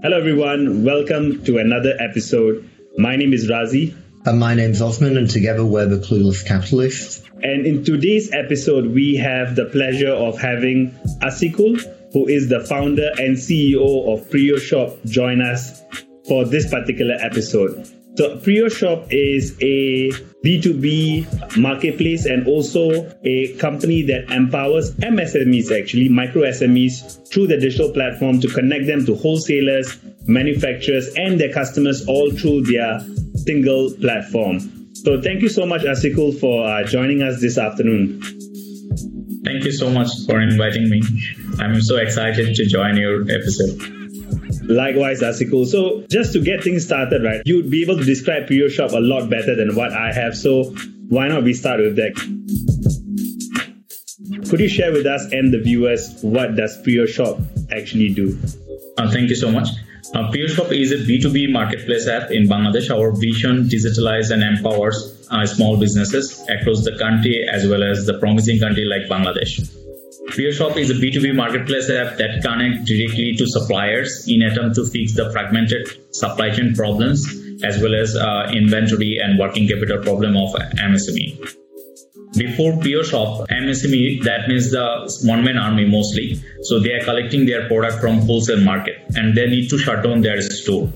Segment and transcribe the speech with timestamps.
[0.00, 0.84] Hello, everyone.
[0.84, 2.70] Welcome to another episode.
[2.98, 3.96] My name is Razy.
[4.26, 7.28] And my name's Osman, and together we're the Clueless Capitalists.
[7.42, 11.82] And in today's episode, we have the pleasure of having Asikul,
[12.12, 15.82] who is the founder and CEO of PriyoShop, join us
[16.28, 17.88] for this particular episode.
[18.18, 20.10] So PriyoShop is a
[20.44, 27.92] B2B marketplace and also a company that empowers MSMEs, actually, micro SMEs, through the digital
[27.92, 32.98] platform to connect them to wholesalers, manufacturers, and their customers all through their
[33.36, 34.58] single platform.
[34.94, 38.20] So thank you so much, Asikul, for uh, joining us this afternoon.
[39.44, 41.02] Thank you so much for inviting me.
[41.60, 43.97] I'm so excited to join your episode.
[44.68, 45.66] Likewise, Asikul.
[45.66, 49.30] So just to get things started, right, you'd be able to describe PriyoShop a lot
[49.30, 50.36] better than what I have.
[50.36, 50.74] So
[51.08, 52.14] why not we start with that?
[54.50, 58.38] Could you share with us and the viewers what does PriyoShop actually do?
[58.98, 59.68] Uh, thank you so much.
[60.14, 62.90] Uh, PriyoShop is a B2B marketplace app in Bangladesh.
[62.94, 68.18] Our vision digitalizes and empowers uh, small businesses across the country as well as the
[68.18, 69.77] promising country like Bangladesh.
[70.28, 75.14] PriyoShop is a B2B marketplace app that connects directly to suppliers in attempt to fix
[75.14, 77.26] the fragmented supply chain problems
[77.64, 81.40] as well as uh, inventory and working capital problem of MSME.
[82.36, 86.38] Before PriyoShop, MSME, that means the one-man army mostly.
[86.62, 90.20] So they are collecting their product from wholesale market and they need to shut down
[90.20, 90.92] their store.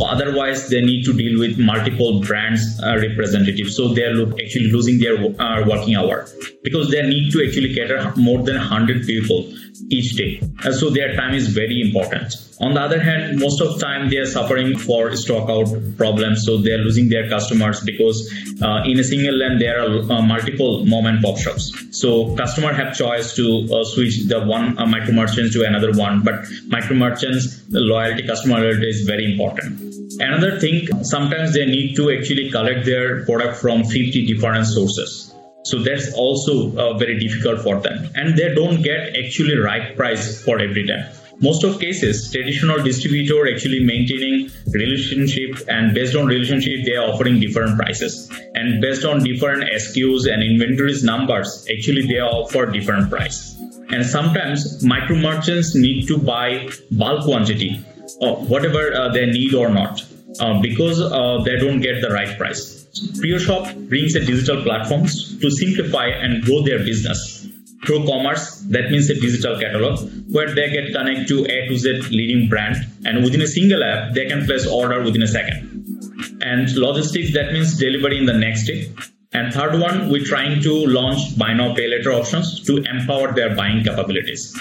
[0.00, 3.76] Otherwise, they need to deal with multiple brands uh, representatives.
[3.76, 6.26] So they are lo- actually losing their uh, working hour
[6.62, 9.52] because they need to actually cater more than 100 people
[9.90, 10.40] each day.
[10.64, 12.34] Uh, so their time is very important.
[12.60, 16.44] On the other hand, most of time they are suffering for stock out problems.
[16.44, 20.22] So they are losing their customers because uh, in a single land there are uh,
[20.22, 21.72] multiple mom and pop shops.
[21.90, 26.22] So customer have choice to uh, switch the one uh, micro merchant to another one.
[26.22, 29.80] But micro merchants, loyalty, customer loyalty is very important.
[30.20, 35.33] Another thing, sometimes they need to actually collect their product from 50 different sources.
[35.64, 38.10] So that's also uh, very difficult for them.
[38.14, 41.06] And they don't get actually right price for every time.
[41.40, 47.40] Most of cases, traditional distributor actually maintaining relationship and based on relationship, they are offering
[47.40, 48.30] different prices.
[48.54, 53.58] And based on different SKUs and inventories numbers, actually they offer different price.
[53.88, 57.84] And sometimes micro merchants need to buy bulk quantity
[58.20, 60.04] or whatever uh, they need or not
[60.40, 62.83] uh, because uh, they don't get the right price.
[62.94, 67.48] PriyoShop brings a digital platforms to simplify and grow their business.
[67.84, 72.02] Through commerce, that means a digital catalog where they get connect to A to Z
[72.10, 76.38] leading brand and within a single app, they can place order within a second.
[76.40, 78.90] And logistics, that means delivery in the next day.
[79.32, 83.54] And third one, we're trying to launch buy now pay later options to empower their
[83.56, 84.56] buying capabilities.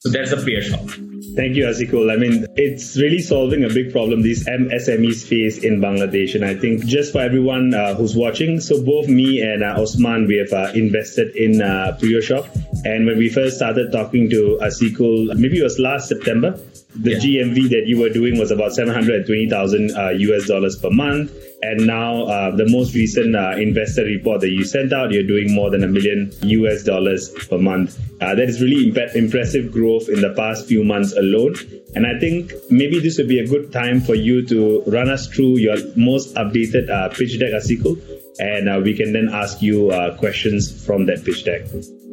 [0.00, 1.07] So that's the PriyoShop.
[1.38, 2.10] Thank you, Asikul.
[2.12, 6.34] I mean, it's really solving a big problem these MSMEs face in Bangladesh.
[6.34, 10.26] And I think just for everyone uh, who's watching, so both me and uh, Osman,
[10.26, 12.44] we have uh, invested in uh, PriyoShop.
[12.84, 16.58] And when we first started talking to Asikul, maybe it was last September,
[16.96, 17.44] the yeah.
[17.44, 21.30] GMV that you were doing was about 720,000 uh, US dollars per month.
[21.60, 25.52] And now, uh, the most recent uh, investor report that you sent out, you're doing
[25.52, 27.98] more than a million US dollars per month.
[28.20, 31.56] Uh, that is really imp- impressive growth in the past few months alone.
[31.96, 35.26] And I think maybe this would be a good time for you to run us
[35.26, 38.00] through your most updated uh, pitch deck, Asikul,
[38.38, 41.62] and uh, we can then ask you uh, questions from that pitch deck.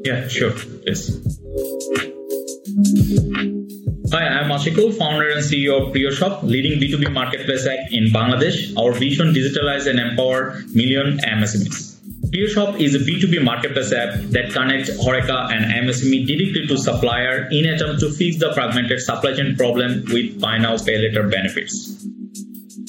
[0.04, 0.54] Yeah, sure.
[0.86, 1.12] Yes.
[4.16, 8.74] Hi, I'm Asikul, founder and CEO of PriyoShop, leading B2B marketplace app in Bangladesh.
[8.82, 12.00] Our vision digitalize and empower million MSMEs.
[12.32, 17.66] PriyoShop is a B2B marketplace app that connects Horeca and MSME directly to supplier in
[17.66, 22.08] attempt to fix the fragmented supply chain problem with buy now pay later benefits.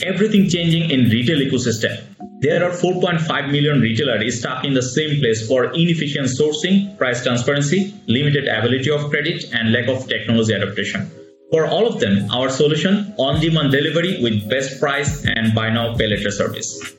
[0.04, 1.98] Everything changing in retail ecosystem.
[2.38, 7.94] There are 4.5 million retailers stuck in the same place for inefficient sourcing, price transparency,
[8.06, 11.10] limited ability of credit, and lack of technology adaptation.
[11.50, 16.08] For all of them, our solution on-demand delivery with best price and buy now pay
[16.08, 16.94] later service.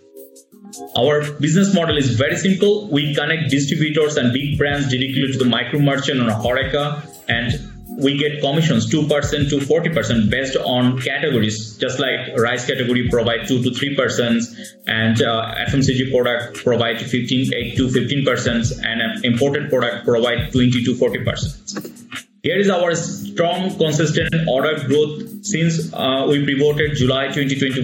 [0.97, 2.87] Our business model is very simple.
[2.89, 7.51] We connect distributors and big brands directly to the micro merchant on Horeca and
[7.97, 13.63] we get commissions 2% to 40% based on categories, just like rice category provide 2
[13.63, 20.51] to 3% and uh, FMCG product provide 15, 8 to 15% and imported product provide
[20.51, 22.06] 20 to 40%.
[22.47, 27.83] Here is our strong, consistent order growth Since uh, we pivoted July 2021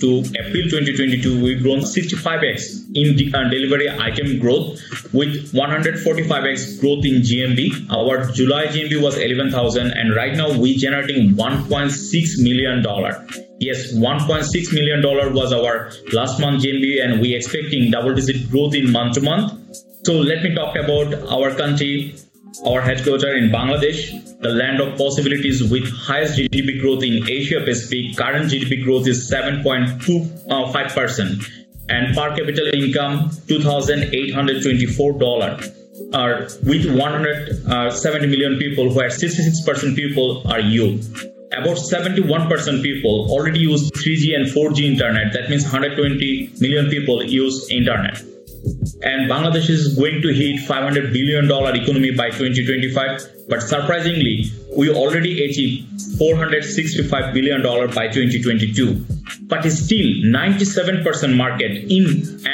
[0.00, 0.08] to
[0.40, 4.80] April 2022, we've grown 65x in the, uh, delivery item growth
[5.14, 7.90] with 145x growth in GMV.
[7.90, 13.26] Our July GMV was 11,000 and right now we're generating 1.6 million dollar.
[13.60, 18.74] Yes, 1.6 million dollar was our last month GMV and we're expecting double digit growth
[18.74, 19.52] in month to month.
[20.04, 22.14] So let me talk about our country
[22.66, 27.60] our headquarters are in Bangladesh, the land of possibilities with highest GDP growth in Asia
[27.64, 28.16] Pacific.
[28.16, 30.72] Current GDP growth is 7.25%, uh,
[31.88, 35.78] and per capita income $2,824.
[36.14, 37.90] Are uh, with 170 uh,
[38.28, 41.26] million people, where 66% people are youth.
[41.52, 45.32] About 71% people already use 3G and 4G internet.
[45.32, 48.22] That means 120 million people use internet
[49.02, 54.90] and Bangladesh is going to hit 500 billion dollar economy by 2025 but surprisingly we
[54.90, 59.04] already achieved 465 billion dollar by 2022
[59.42, 62.04] but still 97% market in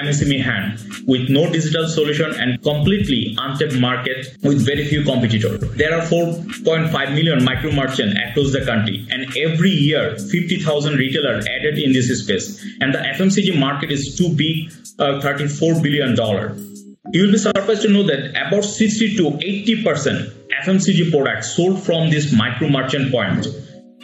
[0.03, 5.61] MSME hand with no digital solution and completely untapped market with very few competitors.
[5.77, 11.79] There are 4.5 million micro merchants across the country and every year 50,000 retailers added
[11.79, 12.65] in this space.
[12.81, 16.17] And the FMCG market is too big Uh, $34 billion.
[17.12, 20.33] You will be surprised to know that about 60 to 80%
[20.65, 23.47] FMCG products sold from this micro merchant point.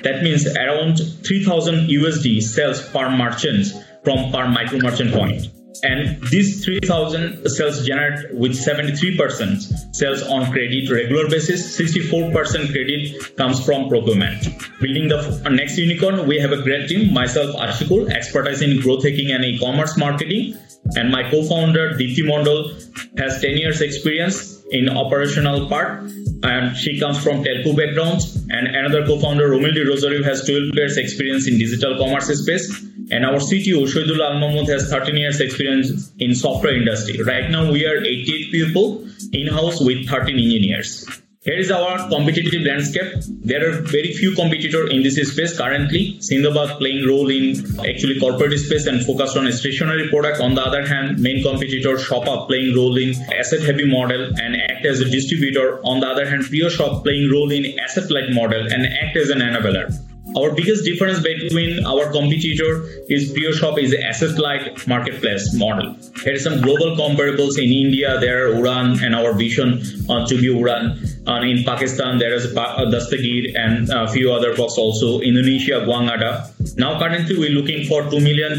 [0.04, 3.66] That means around 3000 USD sales per merchant
[4.04, 5.48] from per micro merchant point.
[5.82, 13.64] and these 3000 sales generate with 73% sales on credit regular basis 64% credit comes
[13.64, 14.44] from procurement
[14.80, 19.32] building the next unicorn we have a great team myself Asikul expertise in growth hacking
[19.32, 20.56] and e-commerce marketing
[20.96, 22.72] and my co-founder Dipti Mondal
[23.18, 26.00] has 10 years experience in operational part
[26.42, 28.20] and she comes from telco background
[28.50, 33.36] and another co-founder Romil Rosario has 12 years experience in digital commerce space and our
[33.36, 37.22] CTO, Shoidul Al has 13 years experience in software industry.
[37.22, 41.06] Right now, we are 88 people in-house with 13 engineers.
[41.44, 43.12] Here is our competitive landscape.
[43.28, 46.16] There are very few competitors in this space currently.
[46.18, 47.50] Sindabad playing role in
[47.84, 50.40] actually corporate space and focused on stationary product.
[50.40, 54.86] On the other hand, main competitor ShopUp playing role in asset heavy model and act
[54.86, 55.84] as a distributor.
[55.84, 59.40] On the other hand, PriyoShop playing role in asset light model and act as an
[59.40, 59.92] enabler.
[60.36, 65.96] Our biggest difference between our competitor is PriyoShop is an asset-light marketplace model.
[66.24, 67.56] Here are some global comparables.
[67.56, 70.98] In India, there are Udaan and our vision uh, to be Udaan.
[71.26, 75.20] And in Pakistan, there is Dastgyr and a few other blocks also.
[75.20, 76.50] Indonesia, GudangAda.
[76.76, 78.52] Now, currently, we're looking for $2 million.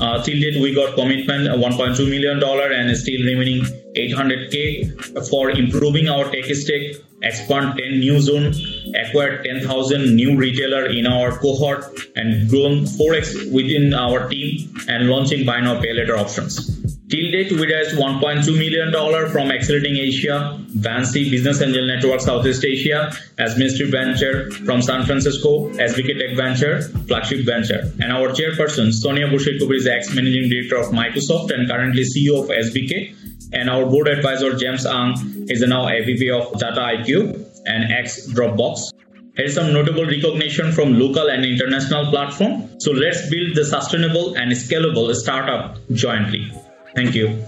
[0.00, 3.62] Uh, till date, we got commitment $1.2 million and still remaining
[3.94, 8.54] 800K for improving our tech stack expand 10 new zone,
[8.94, 11.84] acquired 10,000 new retailer in our cohort,
[12.14, 16.85] and grown 4x within our team, and launching buy now pay later options.
[17.08, 23.12] Till date, we raised $1.2 million from Accelerating Asia, Vancy Business Angel Network Southeast Asia,
[23.38, 27.92] as Ministry Venture from San Francisco, SBK Tech Venture, Flagship Venture.
[28.00, 32.48] And our chairperson, Sonia Bashir Kabir, is ex-managing director of Microsoft and currently CEO of
[32.48, 33.14] SBK
[33.52, 38.90] and our board advisor, James Ang, is now AVP of Data IQ and X Dropbox.
[39.36, 42.68] Here is some notable recognition from local and international platform.
[42.80, 46.50] So let's build the sustainable and scalable startup jointly.
[46.96, 47.44] Thank you.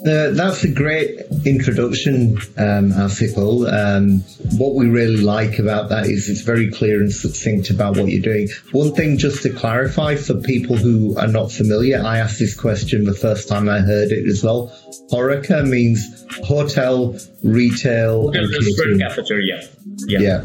[0.00, 2.92] Uh, that's a great introduction, um,
[3.66, 4.20] Um,
[4.56, 8.22] what we really like about that is it's very clear and succinct about what you're
[8.22, 8.48] doing.
[8.72, 13.04] One thing just to clarify for people who are not familiar, I asked this question
[13.04, 14.72] the first time I heard it as well.
[15.12, 19.68] Horeca means hotel, retail, hotel, restaurant, cafeteria.
[20.06, 20.18] Yeah.
[20.20, 20.44] yeah.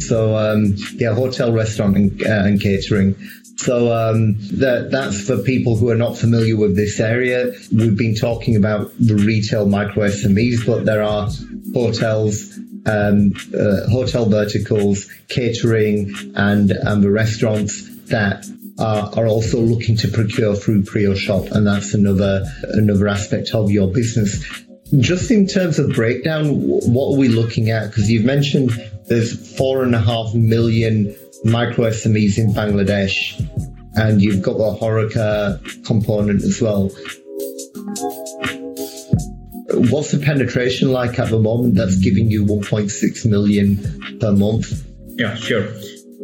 [0.00, 3.16] So um, yeah, hotel, restaurant, and, uh, and catering.
[3.56, 7.52] So um, that that's for people who are not familiar with this area.
[7.72, 11.28] We've been talking about the retail micro SMEs, but there are
[11.72, 18.46] hotels, um, uh, hotel verticals, catering, and and the restaurants that
[18.78, 23.92] are, are also looking to procure through PriyoShop, and that's another another aspect of your
[23.92, 24.44] business.
[24.98, 27.88] Just in terms of breakdown, what are we looking at?
[27.88, 28.70] Because you've mentioned
[29.06, 33.38] there's four and a half million micro SMEs in Bangladesh,
[33.94, 36.90] and you've got the Horeca component as well.
[39.90, 44.86] What's the penetration like at the moment that's giving you 1.6 million per month?
[45.18, 45.68] Yeah, sure.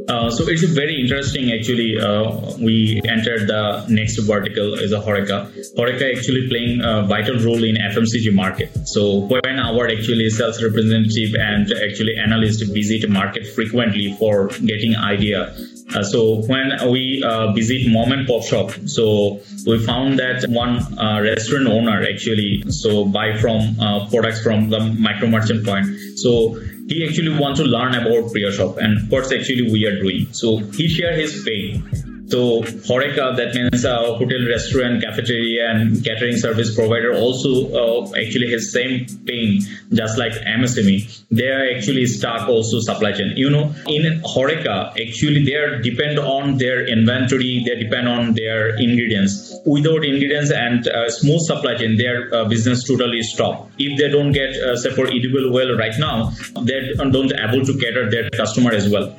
[0.08, 1.98] Uh, so it's very interesting actually.
[1.98, 5.52] Uh, we entered the next vertical is a Horeca.
[5.76, 8.70] Horeca actually playing a vital role in FMCG market.
[8.88, 15.54] So when our actually sales representative and actually analyst visit market frequently for getting idea
[15.94, 20.78] uh, so when we uh, visit mom and pop shop, so we found that one
[20.98, 25.86] uh, restaurant owner actually so buy from uh, products from the micro merchant point.
[26.18, 30.26] So he actually wants to learn about PriyoShop and what's actually we are doing.
[30.32, 36.36] So he share his pain so Horeca, that means a hotel, restaurant, cafeteria, and catering
[36.36, 39.62] service provider also uh, actually has same pain,
[39.94, 41.24] just like MSME.
[41.30, 43.32] They are actually stuck also supply chain.
[43.36, 48.76] You know, in Horeca, actually they are depend on their inventory, they depend on their
[48.76, 49.54] ingredients.
[49.64, 53.70] Without ingredients and uh, smooth supply chain, their uh, business totally stop.
[53.78, 57.78] If they don't get, uh, say for edible well right now, they don't able to
[57.78, 59.16] cater their customer as well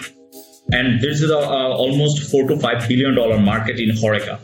[0.72, 4.40] and this is a, uh, almost four to five billion dollar market in Horeca.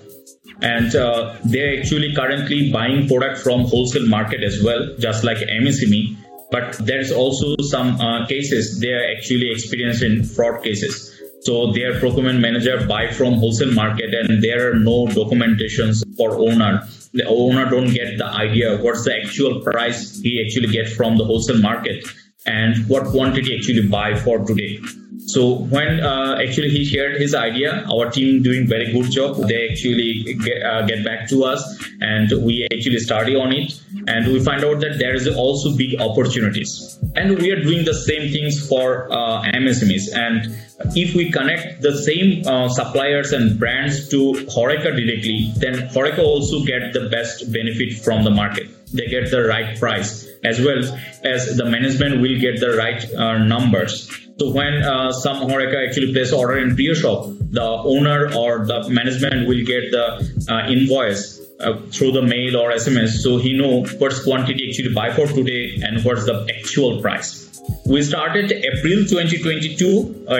[0.62, 6.15] And uh, they're actually currently buying product from wholesale market as well, just like MSME.
[6.51, 11.12] But there's also some uh, cases they are actually experiencing fraud cases.
[11.41, 16.88] So their procurement manager buy from wholesale market and there are no documentations for owner.
[17.13, 21.25] The owner don't get the idea what's the actual price he actually get from the
[21.25, 22.03] wholesale market
[22.46, 24.80] and what quantity actually buy for today.
[25.28, 29.38] So when uh, actually he shared his idea, our team doing very good job.
[29.48, 31.62] They actually get, uh, get back to us,
[32.00, 36.00] and we actually study on it, and we find out that there is also big
[36.00, 37.00] opportunities.
[37.16, 40.16] And we are doing the same things for uh, MSMEs.
[40.16, 40.56] And
[40.96, 46.64] if we connect the same uh, suppliers and brands to Horeca directly, then Horeca also
[46.64, 48.70] get the best benefit from the market.
[48.94, 50.82] They get the right price as well
[51.24, 54.10] as the management will get the right uh, numbers.
[54.38, 59.48] So when uh, some Horeca actually place order in PriyoShop, the owner or the management
[59.48, 60.06] will get the
[60.50, 65.14] uh, invoice uh, through the mail or SMS, so he know what's quantity actually buy
[65.14, 67.44] for today and what's the actual price.
[67.86, 70.34] We started April 2022 uh,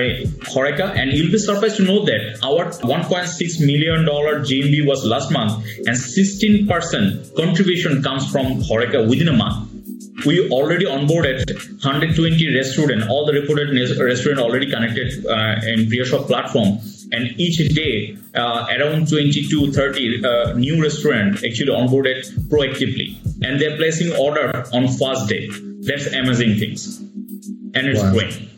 [0.51, 5.31] Horeca, and you'll be surprised to know that our 1.6 million dollar GMV was last
[5.31, 9.75] month, and 16% contribution comes from Horeca within a month
[10.24, 11.51] we already onboarded
[11.84, 13.69] 120 restaurant, all the reported
[14.00, 16.79] restaurant already connected uh, in PriyoShop platform.
[17.12, 23.60] And each day, uh, around 20 to 30 uh, new restaurant actually onboarded proactively, and
[23.60, 25.50] they're placing order on first day.
[25.81, 28.12] That's amazing things, and it's wow.
[28.12, 28.50] growing.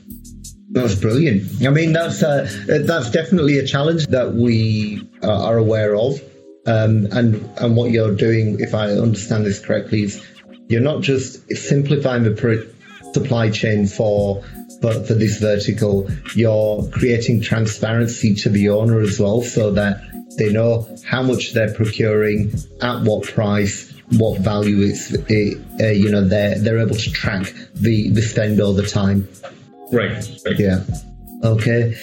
[0.70, 1.66] That's brilliant.
[1.66, 2.50] I mean, that's uh,
[2.86, 6.22] that's definitely a challenge that we are aware of,
[6.68, 10.26] um, and and what you're doing, if I understand this correctly, is
[10.68, 12.68] you're not just simplifying the
[13.14, 14.44] supply chain for
[14.82, 20.04] for, for this vertical, you're creating transparency to the owner as well so that
[20.38, 26.24] they know how much they're procuring, at what price, what value is, uh, you know,
[26.28, 29.28] they're, they're able to track the, the spend all the time.
[29.92, 30.12] Right.
[30.46, 30.60] right.
[30.60, 30.84] Yeah.
[31.44, 31.96] Okay.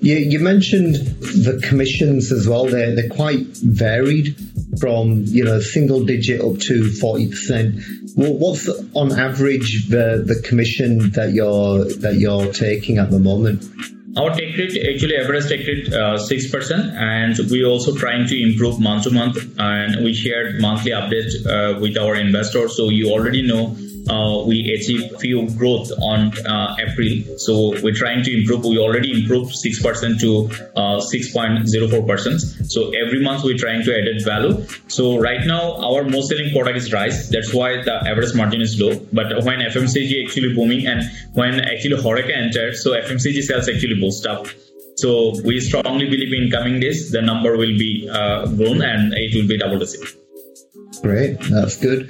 [0.00, 2.66] You, you mentioned the commissions as well.
[2.66, 4.36] They're, they're quite varied
[4.76, 8.16] from, you know, single digit up to 40%.
[8.16, 13.64] Well, what's on average the, the commission that you're, that you're taking at the moment?
[14.16, 18.78] Our take rate, actually average take rate uh, 6% and we also trying to improve
[18.78, 22.76] month to month and we shared monthly updates uh, with our investors.
[22.76, 23.76] So you already know
[24.08, 27.38] uh, we achieved few growth on uh, April.
[27.38, 28.64] So we're trying to improve.
[28.64, 32.70] We already improved 6% to uh, 6.04%.
[32.70, 34.66] So every month we're trying to add value.
[34.88, 37.28] So right now our most selling product is rice.
[37.30, 38.98] That's why the average margin is low.
[39.12, 44.26] But when FMCG actually booming and when actually Horeca entered, so FMCG sales actually boost
[44.26, 44.46] up.
[44.96, 49.34] So we strongly believe in coming days the number will be uh, grown and it
[49.34, 50.00] will be double digit.
[51.02, 52.08] Great, that's good.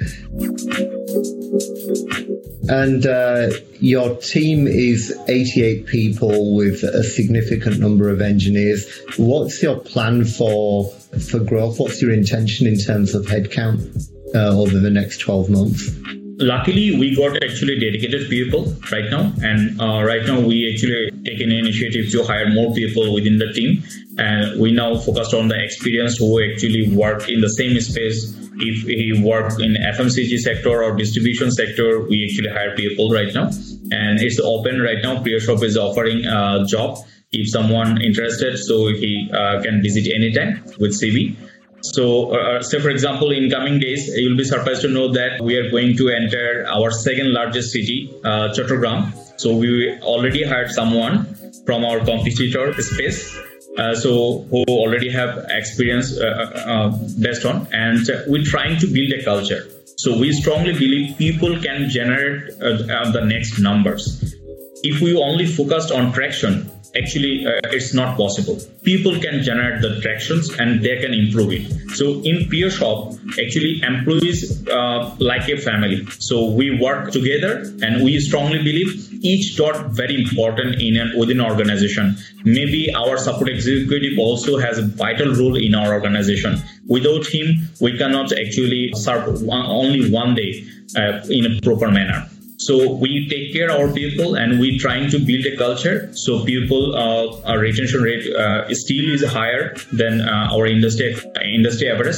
[2.67, 8.89] And uh, your team is 88 people with a significant number of engineers.
[9.17, 10.89] What's your plan for
[11.29, 11.79] for growth?
[11.79, 15.91] What's your intention in terms of headcount uh, over the next 12 months?
[16.37, 21.49] luckily we got actually dedicated people right now and uh, right now we actually taken
[21.51, 23.81] initiative to hire more people within the team
[24.17, 28.87] and we now focused on the experience who actually work in the same space if
[28.87, 33.49] he work in FMCG sector or distribution sector, we actually hire people right now.
[33.91, 35.23] And it's open right now.
[35.23, 36.99] PriyoShop is offering a job
[37.31, 41.35] if someone interested, so he uh, can visit anytime with CV.
[41.81, 45.41] So, uh, uh, say for example, in coming days, you'll be surprised to know that
[45.41, 50.71] we are going to enter our second largest city, uh, Chattogram So we already hired
[50.71, 51.35] someone
[51.65, 53.37] from our competitor space.
[53.77, 59.11] Uh, so who already have experience uh, uh, based on and we're trying to build
[59.11, 59.67] a culture.
[59.97, 64.35] So we strongly believe people can generate the next numbers.
[64.83, 68.59] If we only focused on traction actually uh, it's not possible.
[68.83, 71.65] People can generate the tractions and they can improve it.
[71.95, 76.05] So in PriyoShop actually employees uh, like a family.
[76.19, 78.89] So we work together and we strongly believe
[79.23, 82.17] each dot very important in an within organization.
[82.43, 86.61] Maybe our support executive also has a vital role in our organization.
[86.87, 92.29] Without him we cannot actually serve one, only one day uh, in a proper manner
[92.57, 96.09] so we take care of our people and we're trying to build a culture.
[96.13, 101.89] So people, uh, our retention rate uh, still is higher than uh, our industry industry
[101.89, 102.15] average.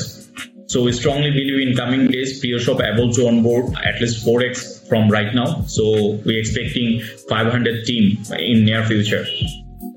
[0.68, 5.10] So we strongly believe in coming days, PriyoShop able to onboard at least 4x from
[5.10, 5.62] right now.
[5.62, 9.26] So we're expecting 500 team in near future.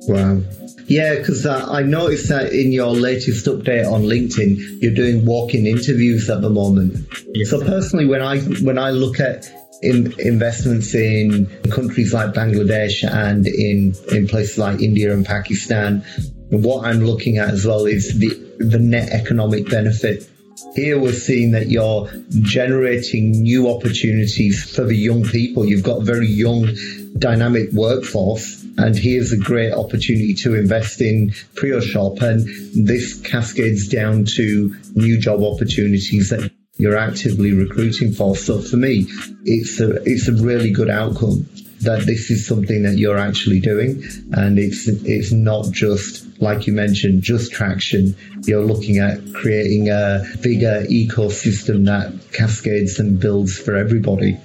[0.07, 0.41] Wow.
[0.87, 5.67] Yeah, because uh, I noticed that in your latest update on LinkedIn, you're doing walk-in
[5.67, 7.07] interviews at the moment.
[7.35, 7.51] Yes.
[7.51, 9.49] So personally, when I when I look at
[9.83, 16.05] in investments in countries like Bangladesh and in, in places like India and Pakistan.
[16.51, 20.29] What I'm looking at as well is the, the net economic benefit.
[20.75, 25.65] Here we're seeing that you're generating new opportunities for the young people.
[25.65, 26.69] You've got a very young,
[27.19, 34.25] dynamic workforce and here's a great opportunity to invest in PriyoShop and this cascades down
[34.37, 38.37] to new job opportunities that you're actively recruiting for.
[38.37, 39.07] So for me,
[39.45, 41.49] it's a it's a really good outcome
[41.83, 46.73] that this is something that you're actually doing, and it's it's not just like you
[46.73, 48.17] mentioned, just traction.
[48.45, 54.39] You're looking at creating a bigger ecosystem that cascades and builds for everybody.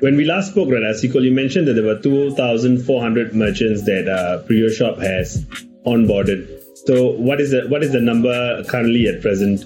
[0.00, 4.98] When we last spoke, Radhasikul, you mentioned that there were 2,400 merchants that uh, PriyoShop
[5.02, 5.44] has
[5.84, 6.59] onboarded.
[6.86, 9.64] So what is the what is the number currently at present?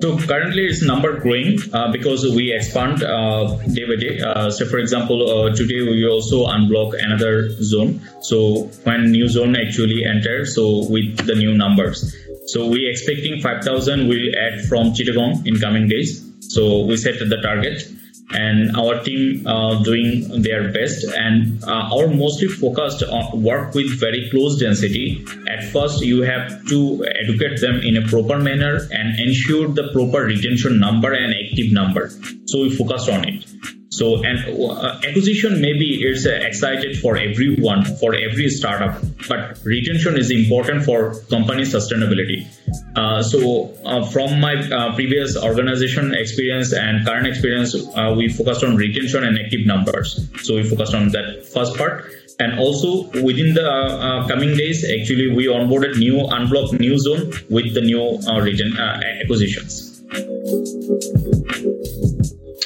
[0.00, 4.20] So currently it's number growing uh, because we expand uh, day by day.
[4.20, 8.00] Uh, so for example, uh, today we also unblock another zone.
[8.22, 12.14] So when new zone actually enters, so with the new numbers.
[12.46, 16.24] So we expecting 5,000 will add from Chittagong in coming days.
[16.54, 17.82] So we set the target
[18.30, 21.04] and our team uh, doing their best.
[21.04, 25.24] And uh, our mostly focused on work with very close density.
[25.48, 30.24] At first you have to educate them in a proper manner and ensure the proper
[30.24, 32.10] retention number and active number.
[32.46, 37.84] So we focused on it so, and uh, acquisition maybe is uh, excited for everyone,
[37.84, 42.46] for every startup, but retention is important for company sustainability.
[42.94, 48.62] Uh, so, uh, from my uh, previous organization experience and current experience, uh, we focused
[48.62, 50.28] on retention and active numbers.
[50.42, 52.04] So, we focused on that first part.
[52.40, 57.80] And also within the coming days, actually, we onboarded new unblocked new zone with the
[57.80, 60.00] new region acquisitions.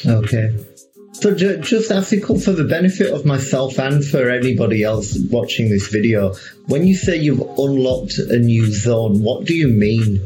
[0.05, 0.53] Okay.
[1.23, 6.35] So just ethical for the benefit of myself and for anybody else watching this video,
[6.67, 10.21] when you say you've unlocked a new zone, what do you mean?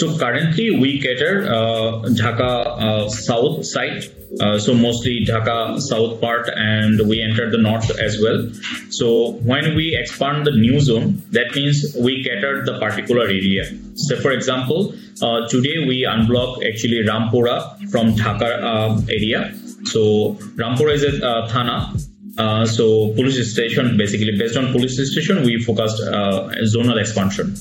[0.00, 4.06] So currently we cater uh, Dhaka uh, south side,
[4.40, 8.50] uh, so mostly Dhaka south part, and we enter the north as well.
[8.90, 13.70] So when we expand the new zone, that means we cater the particular area.
[13.94, 19.54] So for example, uh, today we unblock actually Rampura from Dhaka uh, area
[19.92, 21.94] so Rampura is a uh, Thana.
[22.36, 27.56] Uh, so police station, basically based on police station, we focused uh, zonal expansion.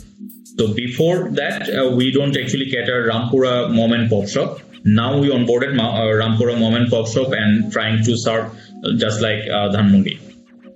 [0.57, 4.59] So before that, uh, we don't actually cater Rampura mom and pop shop.
[4.83, 8.55] Now we onboarded uh, Rampura mom and pop shop and trying to serve
[8.97, 10.19] just like uh, Dhanmondi.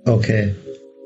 [0.06, 0.54] Okay.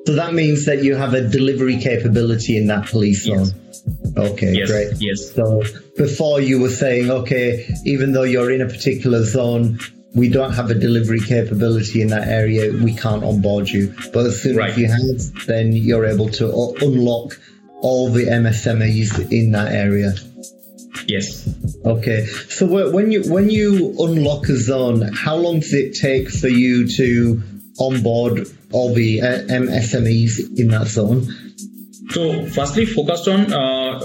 [0.07, 3.47] So that means that you have a delivery capability in that police zone.
[3.47, 3.83] Yes.
[4.17, 4.93] Okay, yes, great.
[5.01, 5.35] Yes.
[5.35, 5.63] So
[5.97, 9.79] before you were saying, okay, even though you're in a particular zone,
[10.17, 13.95] we don't have a delivery capability in that area, we can't onboard you.
[14.15, 14.71] But as soon right.
[14.71, 16.47] as you have, then you're able to
[16.81, 17.39] unlock
[17.83, 20.15] all the MSMEs in that area.
[21.07, 21.47] Yes.
[21.85, 22.25] Okay.
[22.25, 26.89] So when you when you unlock a zone, how long does it take for you
[26.89, 27.43] to
[27.79, 31.46] onboard all the uh, MSMEs in that zone?
[32.11, 34.01] So, firstly, focused on uh,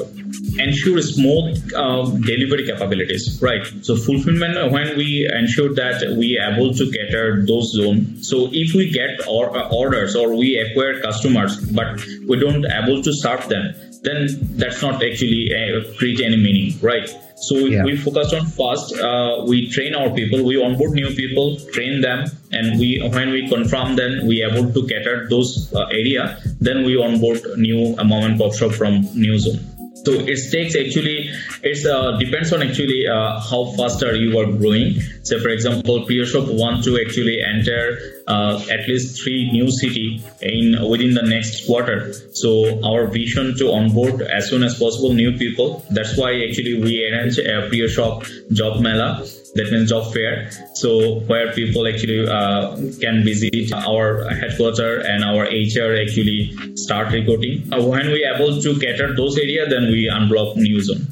[0.58, 3.66] ensure smooth uh, delivery capabilities, right?
[3.82, 8.28] So, fulfillment when we ensure that we able to cater those zones.
[8.28, 13.02] So, if we get or, uh, orders or we acquire customers, but we don't able
[13.04, 17.10] to serve them, then that's not actually uh, create any meaning, right?
[17.36, 17.84] So yeah.
[17.84, 18.98] we focused on first.
[18.98, 20.44] Uh, we train our people.
[20.46, 24.88] We onboard new people, train them, and we when we confirm them, we able to
[24.88, 26.40] cater those uh, area.
[26.60, 29.60] Then we onboard new uh, mom and pop shop from new zone.
[30.04, 31.30] So it takes actually
[31.62, 35.00] it uh, depends on actually uh, how faster you are growing.
[35.24, 40.78] So for example, PriyoShop want to actually enter uh, at least three new city in
[40.90, 42.14] within the next quarter.
[42.34, 45.86] So our vision to onboard as soon as possible new people.
[45.92, 49.24] That's why actually we arrange a PriyoShop job mela
[49.56, 50.50] that means job fair.
[50.76, 57.72] So where people actually uh, can visit our headquarters and our HR actually start recruiting.
[57.74, 61.08] Uh, when we able to cater those area then we unblock new zone.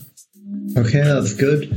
[0.77, 1.67] Okay, that's good.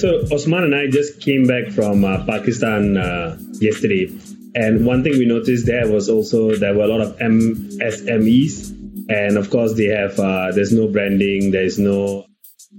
[0.00, 4.10] So Osman and I just came back from uh, Pakistan uh, yesterday,
[4.54, 8.70] and one thing we noticed there was also there were a lot of MSMEs,
[9.10, 12.24] and of course they have uh, there's no branding, there's no,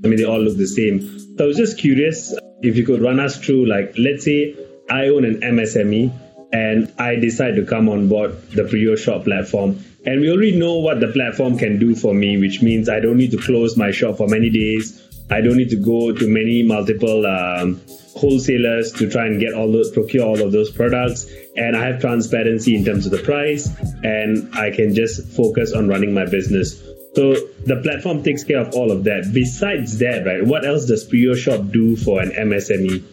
[0.04, 1.19] I mean they all look the same.
[1.38, 4.56] So I was just curious if you could run us through, like, let's say
[4.89, 6.12] I own an MSME
[6.54, 9.84] and I decide to come on board the PriyoShop platform.
[10.06, 13.17] And we already know what the platform can do for me, which means I don't
[13.17, 15.08] need to close my shop for many days.
[15.30, 17.80] I don't need to go to many multiple um,
[18.15, 21.25] wholesalers to try and get all those, procure all of those products.
[21.56, 23.69] And I have transparency in terms of the price,
[24.04, 26.82] and I can just focus on running my business.
[27.13, 29.32] So the platform takes care of all of that.
[29.34, 33.04] Besides that, right, what else does PriyoShop do for an MSME?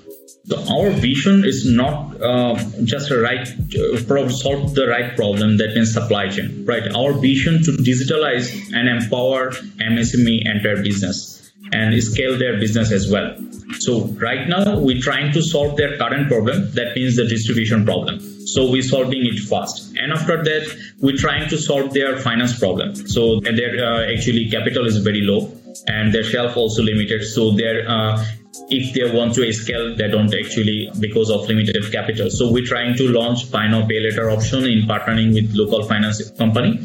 [0.45, 5.75] So our vision is not uh, just a right uh, solve the right problem that
[5.75, 6.91] means supply chain, right?
[6.95, 11.38] Our vision to digitalize and empower MSME entire business
[11.73, 13.37] and scale their business as well.
[13.79, 18.21] So right now we're trying to solve their current problem, that means the distribution problem
[18.49, 19.95] so we're solving it fast.
[19.99, 20.65] And after that,
[21.01, 22.95] we're trying to solve their finance problem.
[22.95, 25.53] So their uh, actually capital is very low
[25.87, 27.25] and their shelf also limited.
[27.25, 28.25] So their uh,
[28.71, 32.31] if they want to scale, they don't actually because of limited capital.
[32.31, 36.31] So we're trying to launch buy now pay later option in partnering with local finance
[36.33, 36.79] company.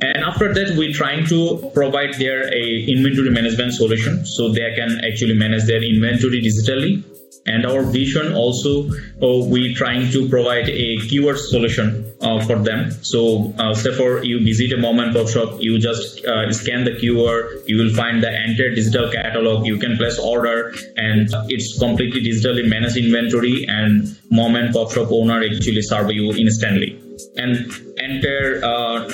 [0.00, 5.00] And after that, we're trying to provide their a inventory management solution so they can
[5.04, 7.04] actually manage their inventory digitally
[7.46, 12.90] and our vision also uh, we trying to provide a keyword solution uh, for them.
[13.02, 16.84] So uh, say for you visit a mom and pop shop you just uh, scan
[16.84, 19.66] the QR you will find the entire digital catalog.
[19.66, 25.08] You can place order and it's completely digitally managed inventory and mom and pop shop
[25.10, 27.01] owner actually serve you instantly
[27.36, 29.08] and enter uh,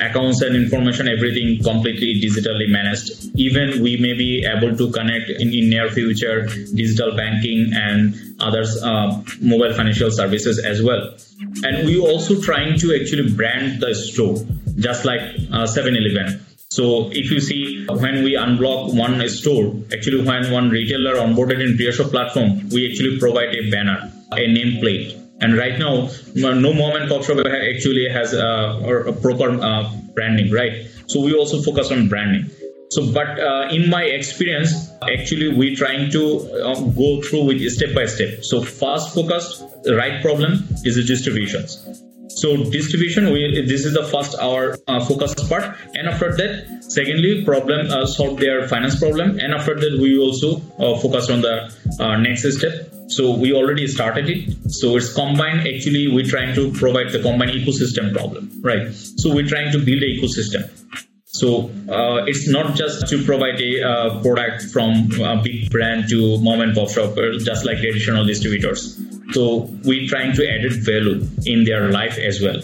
[0.00, 3.12] accounts and information everything completely digitally managed.
[3.36, 8.82] Even we may be able to connect in, in near future digital banking and others
[8.82, 11.14] uh, mobile financial services as well.
[11.64, 14.36] And we also trying to actually brand the store
[14.76, 16.38] just like 7-eleven uh,
[16.74, 21.76] so if you see when we unblock one store, actually when one retailer onboarded in
[21.78, 27.08] PriyoShop platform, we actually provide a banner, a nameplate and right now, no mom and
[27.08, 28.46] pop shop actually has a,
[29.08, 30.86] a proper uh, branding, right?
[31.06, 32.50] So we also focus on branding.
[32.90, 37.94] So, but uh, in my experience, actually, we're trying to uh, go through with step
[37.94, 38.44] by step.
[38.44, 42.03] So, fast focused, the right problem is the distributions.
[42.28, 47.44] So distribution, we, this is the first our uh, focus part, and after that, secondly,
[47.44, 51.72] problem uh, solve their finance problem, and after that, we also uh, focus on the
[52.00, 52.90] uh, next step.
[53.08, 54.72] So we already started it.
[54.72, 55.68] So it's combined.
[55.68, 58.92] Actually, we're trying to provide the combined ecosystem problem, right?
[58.92, 60.70] So we're trying to build a ecosystem.
[61.26, 66.40] So uh, it's not just to provide a uh, product from a big brand to
[66.40, 68.98] mom and pop shop, just like traditional distributors.
[69.34, 72.62] So we're trying to add value in their life as well.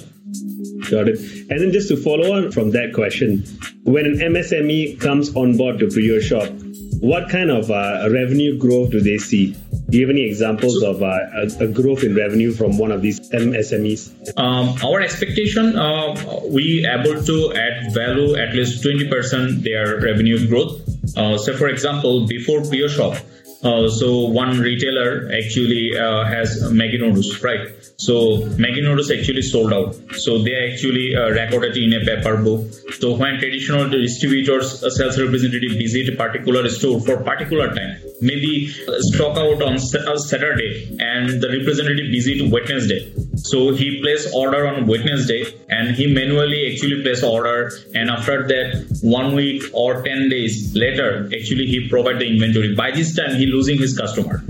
[0.88, 1.18] Got it.
[1.50, 3.44] And then just to follow on from that question,
[3.83, 9.00] when an MSME comes on board to PriyoShop, what kind of uh, revenue growth do
[9.00, 9.56] they see?
[9.88, 11.18] Do you have any examples of uh,
[11.59, 14.38] a, growth in revenue from one of these MSMEs?
[14.38, 16.14] Um, our expectation, uh,
[16.46, 20.80] we able to add value at least 20% their revenue growth.
[21.16, 23.20] Uh, so, for example, before PriyoShop,
[23.62, 27.68] uh, so one retailer actually uh, has Maggi noodles, right?
[27.96, 29.94] So Maggi noodles actually sold out.
[30.16, 32.72] So they actually uh, recorded in a paper book.
[32.98, 38.68] So when traditional distributors, uh, sales representative visit particular store for particular time, maybe
[39.11, 43.12] stock out on uh, Saturday, and the representative busy visit Wednesday.
[43.37, 48.98] So he place order on Wednesday, and he manually actually place order, and after that,
[49.02, 52.74] one week or ten days later, actually he provide the inventory.
[52.74, 54.42] By this time, he losing his customer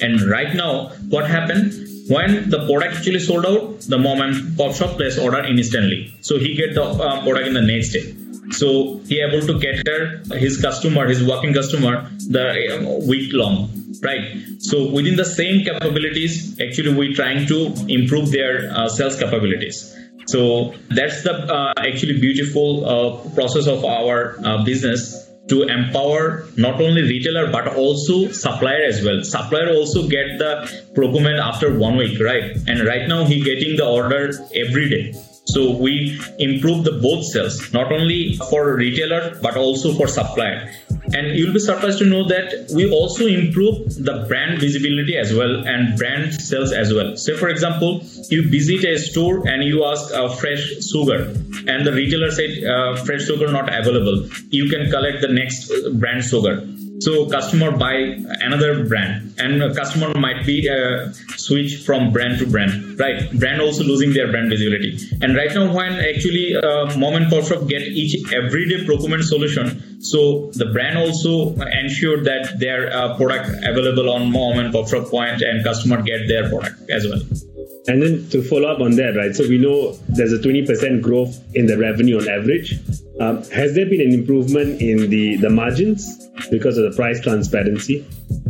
[0.00, 1.72] And right now, what happened?
[2.08, 6.14] When the product actually sold out, the mom and pop shop placed order instantly.
[6.20, 8.14] So he get the uh, product in the next day.
[8.50, 13.70] So he able to cater his customer, his working customer, the uh, week long,
[14.02, 14.44] right?
[14.58, 19.94] So within the same capabilities, actually we're trying to improve their uh, sales capabilities.
[20.26, 26.80] So that's the uh, actually beautiful uh, process of our uh, business to empower not
[26.80, 29.22] only retailer but also supplier as well.
[29.22, 32.56] Supplier also get the procurement after one week, right?
[32.66, 35.14] And right now he getting the order every day.
[35.56, 40.70] So we improve the both sales, not only for retailer but also for supplier.
[41.14, 45.66] And you'll be surprised to know that we also improve the brand visibility as well
[45.66, 47.16] and brand sales as well.
[47.16, 51.32] So, for example, you visit a store and you ask uh, fresh sugar,
[51.66, 54.28] and the retailer said uh, fresh sugar not available.
[54.50, 56.68] You can collect the next brand sugar
[57.00, 57.94] so customer buy
[58.40, 63.30] another brand and customer might be uh, switch from brand to brand right?
[63.32, 64.98] Brand also losing their brand visibility.
[65.20, 70.00] And right now when actually uh, mom and pop shop get each everyday procurement solution
[70.02, 75.08] so the brand also ensure that their uh, product available on mom and pop shop
[75.08, 77.55] point and customer get their product as well
[77.88, 79.34] and then to follow up on that, right?
[79.34, 82.74] So we know there's a 20% growth in the revenue on average.
[83.20, 88.06] Um, has there been an improvement in the, the margins because of the price transparency?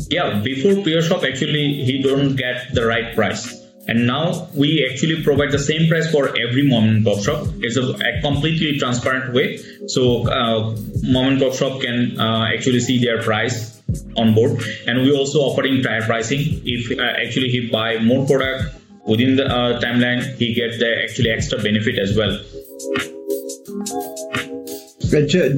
[0.08, 3.62] Yeah, before PriyoShop, actually, he don't get the right price.
[3.88, 7.46] And now we actually provide the same price for every mom and pop shop.
[7.60, 9.58] It's a, a completely transparent way.
[9.86, 13.80] So uh, mom and pop shop can uh, actually see their price
[14.16, 14.60] on board.
[14.88, 16.62] And we also offering tire pricing.
[16.64, 18.74] If uh, actually he buy more product
[19.06, 22.38] within the uh, timeline, he gets the actually extra benefit as well.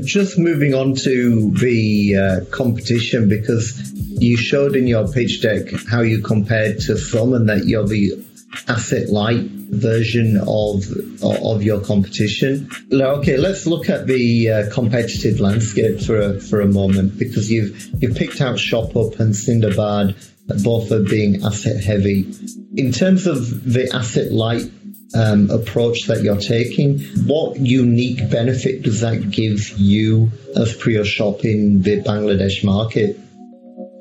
[0.04, 6.02] Just moving on to the uh, competition, because you showed in your pitch deck how
[6.02, 8.24] you compared to some, and that you're the
[8.68, 10.84] asset light version of
[11.22, 12.70] of your competition.
[12.92, 17.90] Okay, let's look at the uh, competitive landscape for a, for a moment, because you've
[18.00, 20.14] you've picked out ShopUp and Sindabad,
[20.62, 22.32] both of being asset heavy.
[22.78, 24.70] In terms of the asset light
[25.12, 31.82] um, approach that you're taking, what unique benefit does that give you as PriyoShop in
[31.82, 33.18] the Bangladesh market?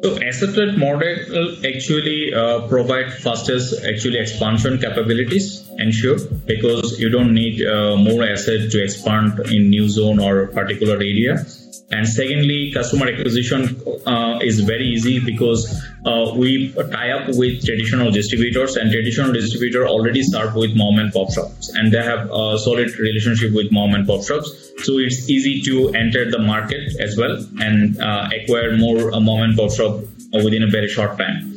[0.04, 7.34] So asset light model actually uh, provide fastest actually expansion capabilities ensure because you don't
[7.34, 11.44] need uh, more asset to expand in new zone or particular area
[11.90, 18.10] and secondly, customer acquisition uh, is very easy because uh, we tie up with traditional
[18.12, 22.58] distributors, and traditional distributor already start with mom and pop shops, and they have a
[22.58, 24.50] solid relationship with mom and pop shops.
[24.86, 29.42] So it's easy to enter the market as well and uh, acquire more uh, mom
[29.42, 30.02] and pop shop
[30.46, 31.54] within a very short time.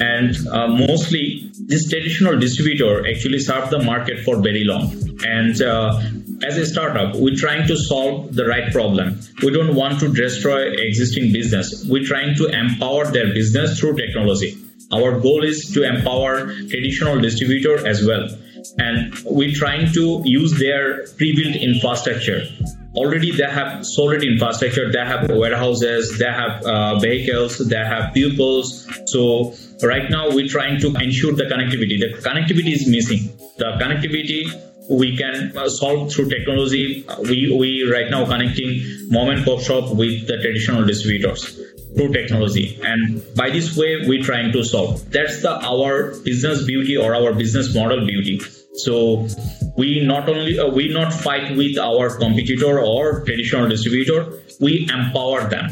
[0.00, 4.92] And uh, mostly, this traditional distributor actually serve the market for very long,
[5.24, 6.00] and uh,
[6.44, 9.18] as a startup, we're trying to solve the right problem.
[9.42, 11.86] We don't want to destroy existing business.
[11.88, 14.56] We're trying to empower their business through technology.
[14.92, 18.28] Our goal is to empower traditional distributor as well.
[18.78, 22.42] And we're trying to use their pre-built infrastructure.
[22.94, 24.92] Already they have solid infrastructure.
[24.92, 28.88] They have warehouses, they have uh, vehicles, they have pupils.
[29.06, 31.98] So right now we're trying to ensure the connectivity.
[31.98, 33.36] The connectivity is missing.
[33.58, 34.40] The connectivity
[34.90, 37.06] we can solve through technology.
[37.22, 41.60] We, we right now connecting mom and pop shop with the traditional distributors
[41.96, 42.78] through technology.
[42.82, 45.10] And by this way, we're trying to solve.
[45.10, 48.40] That's the our business beauty or our business model beauty.
[48.74, 49.28] So
[49.76, 55.48] we not only uh, we not fight with our competitor or traditional distributor, we empower
[55.48, 55.70] them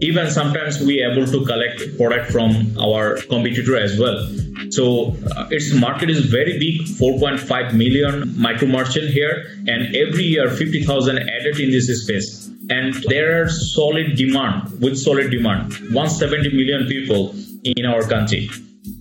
[0.00, 4.28] even sometimes we able to collect product from our competitor as well
[4.70, 10.48] so uh, its market is very big 4.5 million micro merchant here and every year
[10.48, 12.50] 50000 added in this space.
[12.68, 18.50] And there are solid demand with solid demand 170 million people in our country.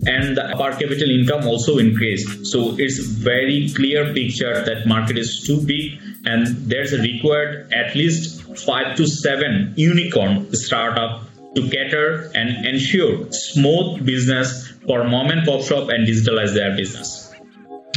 [0.07, 2.45] And the per capita income also increased.
[2.45, 7.95] So it's very clear picture that market is too big and there's a required at
[7.95, 11.24] least five to seven unicorn startup
[11.55, 17.31] to cater and ensure smooth business for mom and pop shop and digitalize their business.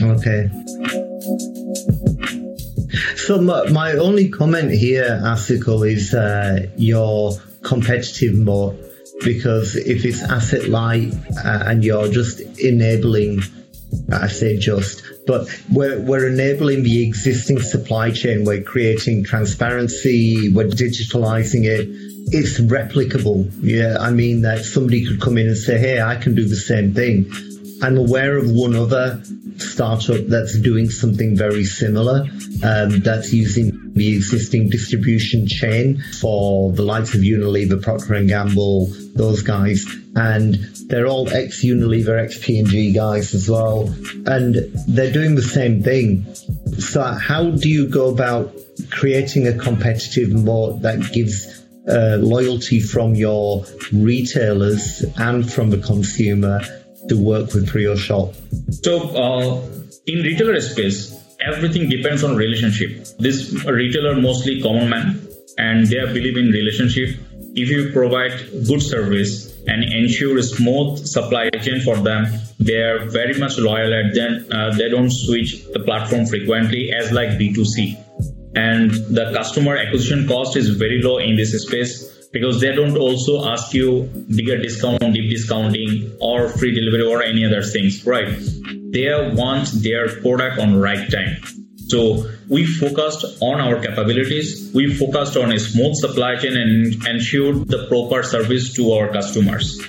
[0.00, 0.48] Okay.
[3.16, 8.78] So my, my only comment here, Asikul, is uh, your competitive mode
[9.24, 11.12] because if it's asset light
[11.44, 13.42] uh, and you're just enabling,
[14.12, 18.44] I say just but we're, we're enabling the existing supply chain.
[18.44, 20.50] We're creating transparency.
[20.50, 21.86] We're digitalizing it.
[22.32, 23.52] It's replicable.
[23.60, 23.98] Yeah.
[24.00, 26.94] I mean that somebody could come in and say, Hey, I can do the same
[26.94, 27.30] thing.
[27.82, 29.22] I'm aware of one other
[29.58, 32.26] startup that's doing something very similar,
[32.64, 38.86] um, that's using the existing distribution chain for the likes of Unilever, Procter and Gamble,
[39.14, 39.84] those guys,
[40.16, 40.54] and
[40.86, 43.94] they're all ex Unilever, ex P&G guys as well,
[44.26, 44.56] and
[44.88, 46.24] they're doing the same thing.
[46.78, 48.54] So, how do you go about
[48.90, 56.60] creating a competitive moat that gives uh, loyalty from your retailers and from the consumer
[57.08, 58.34] to work with PriyoShop?
[58.84, 59.60] So, uh,
[60.06, 63.06] in retailer space, everything depends on relationship.
[63.18, 65.20] This retailer mostly common man,
[65.56, 67.16] and they believe in relationship.
[67.54, 68.32] If you provide
[68.66, 72.26] good service and ensure smooth supply chain for them,
[72.60, 74.46] they are very much loyal at them.
[74.52, 77.96] Uh, they don't switch the platform frequently as like B2C.
[78.54, 83.48] And the customer acquisition cost is very low in this space because they don't also
[83.48, 84.02] ask you
[84.34, 88.28] bigger discount, deep discounting, or free delivery or any other things, right?
[88.90, 91.42] They want their product on right time.
[91.88, 94.70] So we focused on our capabilities.
[94.74, 99.80] We focused on a smooth supply chain and ensured the proper service to our customers.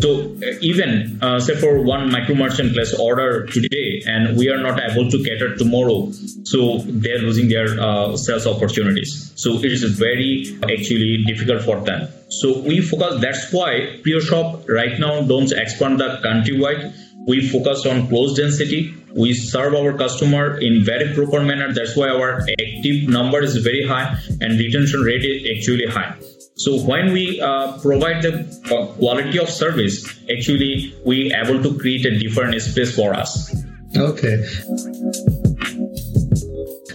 [0.00, 4.80] So even uh, say for one micro merchant place order today, and we are not
[4.80, 6.10] able to cater tomorrow,
[6.44, 9.32] so they're losing their uh, sales opportunities.
[9.34, 12.08] So it is very actually difficult for them.
[12.28, 13.20] So we focus.
[13.20, 16.94] That's why PriyoShop right now don't expand the countrywide.
[17.28, 18.94] We focus on close density.
[19.14, 21.72] We serve our customer in very proper manner.
[21.74, 26.16] That's why our active number is very high and retention rate is actually high.
[26.56, 32.18] So when we uh, provide the quality of service, actually we able to create a
[32.18, 33.54] different space for us.
[33.94, 34.42] Okay.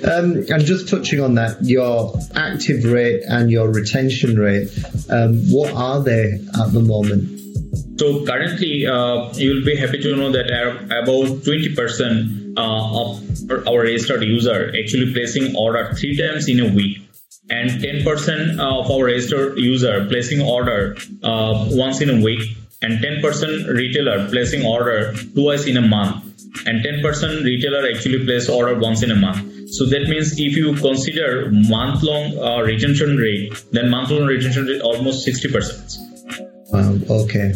[0.03, 4.69] Um, and just touching on that, your active rate and your retention rate,
[5.09, 7.42] um, what are they at the moment?
[7.97, 10.49] So currently, uh, you will be happy to know that
[10.85, 16.99] about 20% uh, of our registered user actually placing order three times in a week.
[17.49, 22.57] And 10% of our registered user placing order uh, once in a week.
[22.81, 26.23] And 10% retailer placing order twice in a month.
[26.65, 29.69] And 10% retailer actually place order once in a month.
[29.73, 34.65] So that means if you consider month long uh, retention rate then month long retention
[34.67, 36.02] rate almost 60%
[36.73, 37.53] wow okay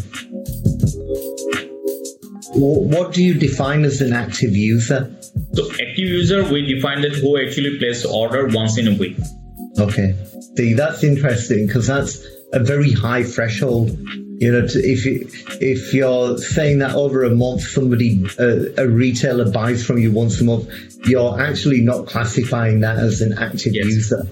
[2.54, 5.14] what do you define as an active user
[5.54, 9.18] so active user we define that who actually places order once in a week
[9.80, 10.16] Okay.
[10.56, 13.98] See, that's interesting because that's a very high threshold.
[14.40, 15.28] You know, to, if you,
[15.62, 20.40] if you're saying that over a month, somebody uh, a retailer buys from you once
[20.42, 20.70] a month,
[21.06, 23.86] you're actually not classifying that as an active yes.
[23.86, 24.28] user,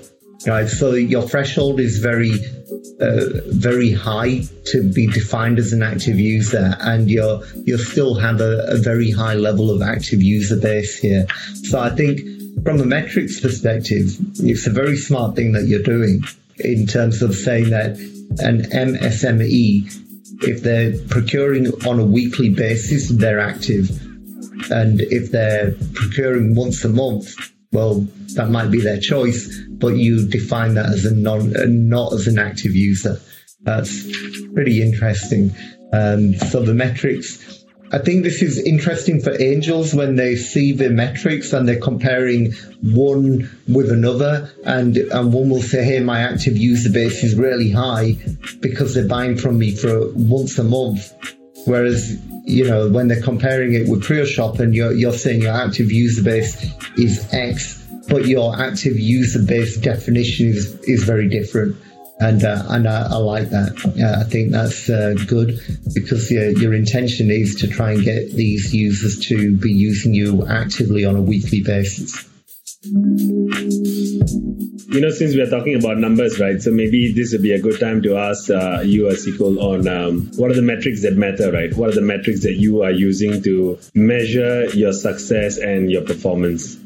[0.46, 0.68] right?
[0.68, 2.34] So your threshold is very,
[3.00, 8.42] uh, very high to be defined as an active user, and you're you still have
[8.42, 11.28] a, a very high level of active user base here.
[11.64, 12.22] So I think
[12.64, 16.24] from a metrics perspective, it's a very smart thing that you're doing
[16.60, 17.98] in terms of saying that
[18.40, 23.90] an MSME, if they're procuring on a weekly basis, they're active.
[24.72, 27.36] And if they're procuring once a month,
[27.72, 31.54] well, that might be their choice, but you define that as a non,
[31.90, 33.20] not as an active user.
[33.62, 34.06] That's
[34.54, 35.56] pretty interesting.
[35.92, 40.90] Um, so the metrics I think this is interesting for angels when they see the
[40.90, 46.58] metrics and they're comparing one with another, and and one will say, "Hey, my active
[46.58, 48.18] user base is really high
[48.60, 51.14] because they're buying from me for once a month,"
[51.66, 55.92] whereas you know when they're comparing it with PriyoShop and you're you're saying your active
[55.92, 61.76] user base is X, but your active user base definition is is very different
[62.20, 64.22] and uh, and I, I, like that.
[64.22, 65.60] I think that's uh, good
[65.94, 70.46] because your, your intention is to try and get these users to be using you
[70.48, 72.26] actively on a weekly basis.
[72.86, 74.22] You
[75.02, 76.62] know, since we are talking about numbers, right?
[76.62, 80.30] So maybe this would be a good time to ask uh, you, Asikul, on um,
[80.36, 81.76] what are the metrics that matter, right?
[81.76, 86.78] What are the metrics that you are using to measure your success and your performance?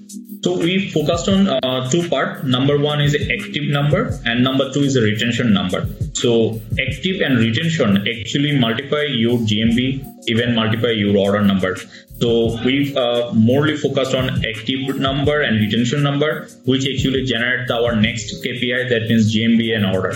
[0.41, 2.43] So we focused on uh, two part.
[2.43, 5.85] Number one is active number, and number two is a retention number.
[6.13, 11.75] So active and retention actually multiply your GMV, even multiply your order number.
[12.19, 17.95] So we've uh, morely focused on active number and retention number, which actually generate our
[17.95, 18.89] next KPI.
[18.89, 20.15] That means GMV and order.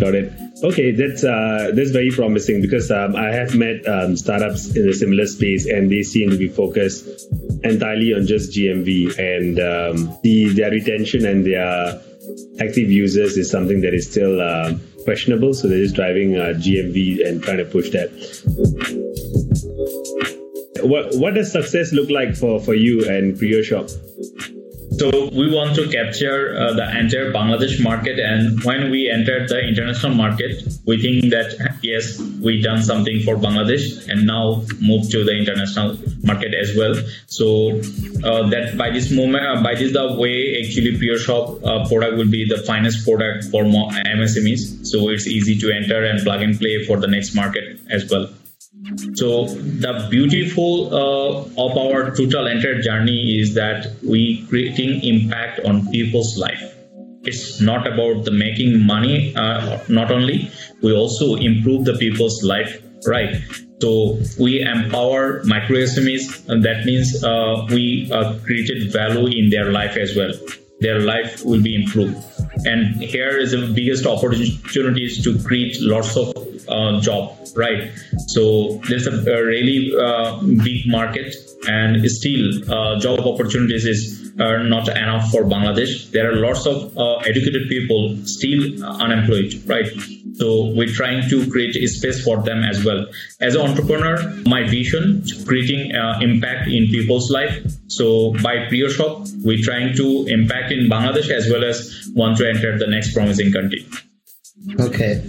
[0.00, 0.32] Got it.
[0.62, 4.92] Okay, that's uh, that's very promising because um, I have met um, startups in a
[4.92, 7.04] similar space, and they seem to be focused
[7.64, 12.00] entirely on just GMV, and um, the their retention and their
[12.60, 15.52] active users is something that is still uh, questionable.
[15.52, 18.10] So they're just driving uh, GMV and trying to push that.
[20.82, 24.57] What what does success look like for for you and PriyoShop?
[24.98, 29.60] So we want to capture uh, the entire Bangladesh market, and when we entered the
[29.60, 35.22] international market, we think that yes, we done something for Bangladesh, and now move to
[35.22, 36.94] the international market as well.
[37.26, 37.78] So
[38.24, 42.30] uh, that by this moment, uh, by this the way, actually PriyoShop uh, product will
[42.30, 44.84] be the finest product for MSMEs.
[44.84, 48.28] So it's easy to enter and plug and play for the next market as well.
[49.14, 55.90] So the beautiful uh, of our total entire journey is that we creating impact on
[55.90, 56.62] people's life.
[57.22, 59.34] It's not about the making money.
[59.34, 60.50] Uh, not only
[60.80, 63.42] we also improve the people's life, right?
[63.80, 69.72] So we empower micro SMEs, and that means uh, we uh, created value in their
[69.72, 70.32] life as well.
[70.80, 72.16] Their life will be improved.
[72.64, 76.32] And here is the biggest opportunities to create lots of
[76.68, 77.90] uh, job, right?
[78.28, 81.34] So there's a, a really uh, big market,
[81.66, 86.10] and still uh, job opportunities is uh, not enough for Bangladesh.
[86.12, 89.88] There are lots of uh, educated people still unemployed, right?
[90.34, 93.06] So we're trying to create a space for them as well.
[93.40, 94.16] As an entrepreneur,
[94.46, 95.90] my vision creating
[96.20, 97.66] impact in people's life.
[97.88, 102.78] So by PriyoShop, we're trying to impact in Bangladesh as well as want to enter
[102.78, 103.84] the next promising country.
[104.78, 105.22] Okay.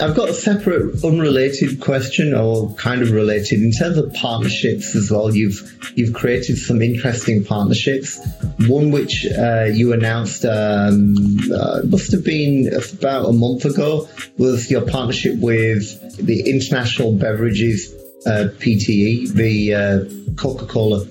[0.00, 5.10] I've got a separate, unrelated question, or kind of related in terms of partnerships as
[5.10, 5.34] well.
[5.34, 5.60] You've
[5.94, 8.18] you've created some interesting partnerships.
[8.66, 14.70] One which uh, you announced um, uh, must have been about a month ago was
[14.70, 17.92] your partnership with the International Beverages
[18.26, 21.04] uh, PTE, the uh, Coca Cola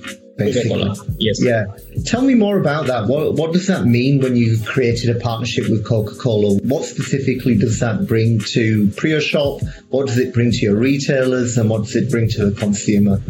[0.46, 0.92] basically.
[1.20, 1.44] Yes.
[1.44, 1.66] Yeah.
[2.06, 3.08] Tell me more about that.
[3.08, 6.60] What what does that mean when you created a partnership with Coca-Cola?
[6.64, 9.64] What specifically does that bring to PriyoShop?
[9.90, 13.22] What does it bring to your retailers, and what does it bring to the consumer?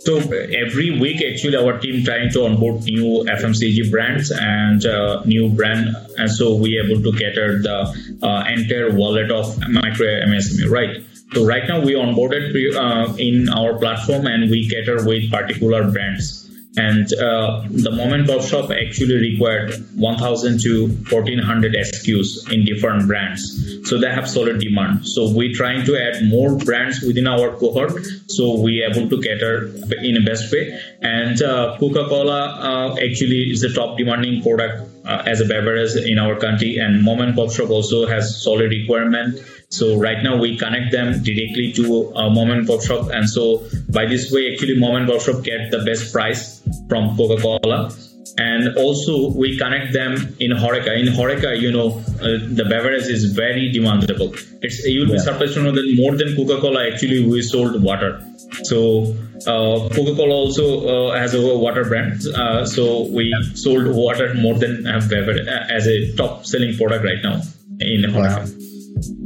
[0.00, 5.50] So every week, actually, our team trying to onboard new FMCG brands and uh, new
[5.50, 11.04] brand, and so we able to cater the uh, entire wallet of micro MSME, right?
[11.34, 16.39] So right now we onboarded uh, in our platform and we cater with particular brands
[16.76, 23.88] and uh, the moment pop shop actually required 1000 to 1400 skus in different brands.
[23.88, 25.04] So they have solid demand.
[25.04, 27.92] So we're trying to add more brands within our cohort
[28.28, 29.66] so we able to cater
[30.00, 30.78] in a best way.
[31.02, 36.18] And uh, coca-cola uh, actually is the top demanding product uh, as a beverage in
[36.18, 36.78] our country.
[36.78, 39.40] And mom and pop shop also has solid requirement
[39.70, 43.64] so right now we connect them directly to a mom and pop shop and so
[43.88, 47.90] by this way actually mom and pop shop get the best price from coca-cola
[48.38, 50.98] and also we connect them in Horeca.
[50.98, 54.30] In Horeca, you know, uh, the beverage is very demandable.
[54.62, 55.14] It's you'll yeah.
[55.14, 58.24] be surprised to know that more than Coca-Cola, actually, we sold water.
[58.62, 59.16] So
[59.46, 62.26] uh, Coca-Cola also uh, has a water brand.
[62.26, 67.22] Uh, so we sold water more than beverage uh, as a top selling product right
[67.22, 67.42] now
[67.80, 68.48] in Horeca.
[68.48, 68.69] Wow.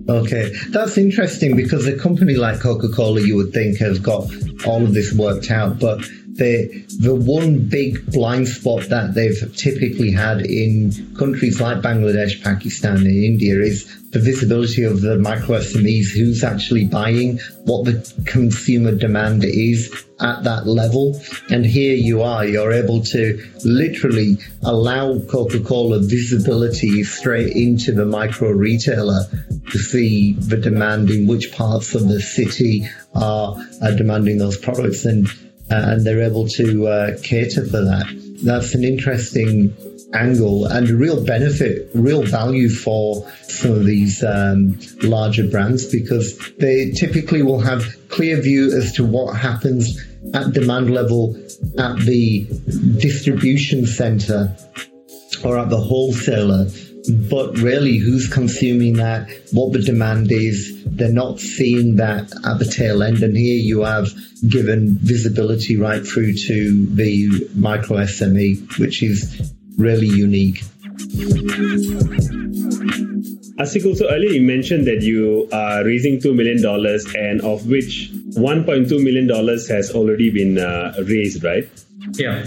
[0.08, 4.30] Okay, that's interesting because a company like Coca-Cola, you would think, has got
[4.66, 6.04] all of this worked out, but
[6.34, 12.96] the the one big blind spot that they've typically had in countries like Bangladesh, Pakistan,
[12.96, 18.92] and India is the visibility of the micro SMEs, who's actually buying, what the consumer
[18.94, 21.20] demand is at that level.
[21.50, 28.50] And here you are, you're able to literally allow Coca-Cola visibility straight into the micro
[28.50, 29.24] retailer
[29.72, 35.04] to see the demand in which parts of the city are, are demanding those products.
[35.04, 35.28] And
[35.70, 38.06] and they're able to uh, cater for that.
[38.42, 39.74] That's an interesting
[40.14, 46.38] angle and a real benefit, real value for some of these um, larger brands because
[46.58, 50.00] they typically will have clear view as to what happens
[50.32, 51.36] at demand level
[51.78, 52.46] at the
[52.98, 54.54] distribution center
[55.44, 56.66] or at the wholesaler
[57.08, 60.82] but really who's consuming that, what the demand is.
[60.86, 63.22] They're not seeing that at the tail end.
[63.22, 64.08] And here you have
[64.48, 70.62] given visibility right through to the micro SME, which is really unique.
[73.58, 76.64] Asikul, so earlier you mentioned that you are raising $2 million
[77.16, 81.68] and of which $1.2 million has already been uh, raised, right?
[82.12, 82.44] Yeah.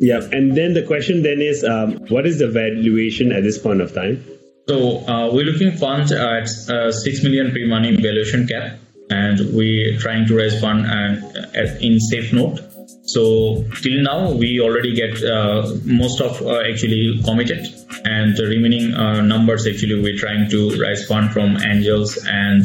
[0.00, 3.82] Yeah, and then the question then is, um, what is the valuation at this point
[3.82, 4.24] of time?
[4.66, 8.78] So uh, we're looking funds at uh, six million pre-money valuation cap,
[9.10, 11.22] and we're trying to raise fund and
[11.54, 12.60] uh, in safe note.
[13.02, 17.66] So till now we already get uh, most of uh, actually committed,
[18.06, 22.64] and the remaining uh, numbers actually we're trying to raise fund from angels and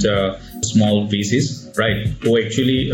[0.64, 2.08] small VCs, right?
[2.24, 2.92] Who actually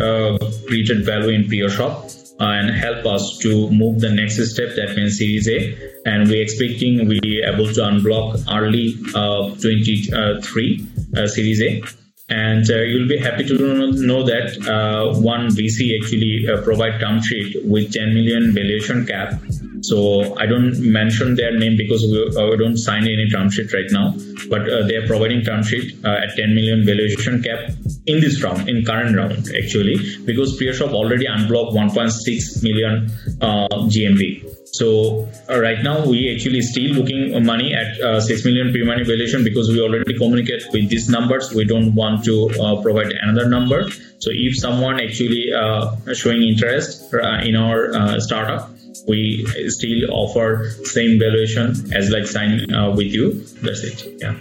[0.65, 5.47] created value in PriyoShop and help us to move the next step that means series
[5.47, 5.57] a
[6.05, 10.87] and we're expecting we able to unblock early uh, 23
[11.17, 11.81] uh, series a
[12.29, 17.21] and uh, you'll be happy to know that uh, one VC actually uh, provide term
[17.21, 19.33] sheet with 10 million valuation cap.
[19.81, 23.89] So I don't mention their name because we, uh, don't sign any term sheet right
[23.89, 24.15] now,
[24.49, 27.71] but uh, they are providing term sheet uh, at 10 million valuation cap
[28.05, 33.07] in this round, in current round actually, because PriyoShop already unblocked 1.6 million
[33.41, 34.51] GMV.
[34.73, 39.43] So uh, right now we actually still looking money at uh, six million pre-money valuation
[39.43, 41.53] because we already communicate with these numbers.
[41.53, 43.89] We don't want to uh, provide another number.
[44.19, 48.71] So if someone actually uh, showing interest uh, in our uh, startup,
[49.07, 53.33] we still offer same valuation as like signing with you.
[53.61, 54.05] That's it.
[54.19, 54.35] Yeah.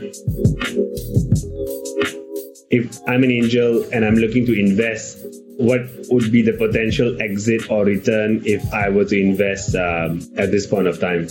[2.70, 5.18] If I'm an angel and I'm looking to invest
[5.60, 10.50] what would be the potential exit or return if I were to invest um, at
[10.50, 11.28] this point of time?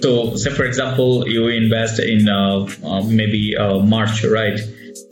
[0.00, 4.60] So, say for example, you invest in uh, uh, maybe uh, March, right?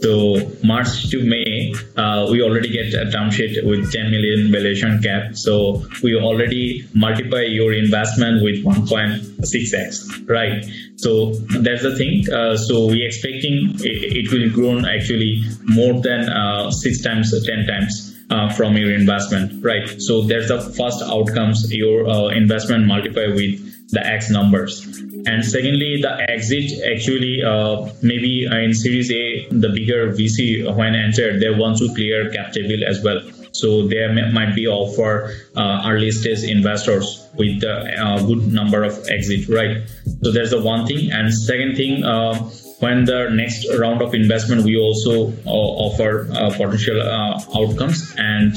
[0.00, 5.02] So March to May, uh, we already get a term sheet with 10 million valuation
[5.02, 5.36] cap.
[5.36, 10.64] So we already multiply your investment with 1.6x, right?
[10.96, 12.24] So that's the thing.
[12.32, 17.66] Uh, so we expecting it, it, will grow actually more than uh, six times, ten
[17.66, 19.88] times uh, from your investment, right?
[20.00, 24.86] So there's the first outcomes your uh, investment multiply with the X numbers.
[25.26, 31.40] And secondly, the exit actually uh, maybe in Series A, the bigger VC when entered,
[31.40, 33.20] they want to clear cap table as well.
[33.52, 38.94] So there might be offer uh, early stage investors with a uh, good number of
[39.08, 39.82] exit, right?
[40.22, 41.10] So there's the one thing.
[41.10, 42.34] And second thing, uh,
[42.80, 48.56] when the next round of investment we also uh, offer uh, potential uh, outcomes and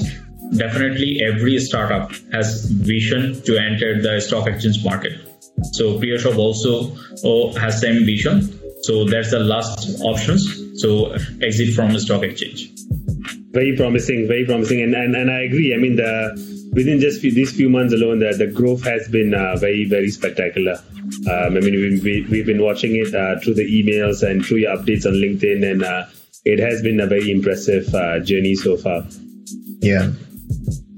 [0.58, 5.14] definitely every startup has vision to enter the stock exchange market.
[5.74, 8.60] So PriyoShop also oh, has same vision.
[8.84, 10.82] So that's the last options.
[10.82, 12.70] So exit from the stock exchange.
[13.52, 14.82] Very promising very promising.
[14.82, 15.74] And, and, and i agree.
[15.74, 19.34] I mean the within just few, these few months alone, the, the growth has been
[19.34, 20.74] uh, very, very spectacular.
[21.30, 24.76] Um, I mean, we've, we've been watching it uh, through the emails and through your
[24.76, 26.06] updates on LinkedIn, and uh,
[26.46, 29.06] it has been a very impressive uh, journey so far.
[29.80, 30.12] Yeah.